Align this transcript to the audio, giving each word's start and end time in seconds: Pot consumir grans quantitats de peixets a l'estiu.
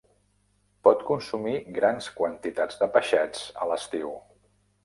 Pot 0.87 1.03
consumir 1.09 1.53
grans 1.77 2.09
quantitats 2.21 2.81
de 2.83 2.91
peixets 2.97 3.45
a 3.67 3.73
l'estiu. 3.75 4.19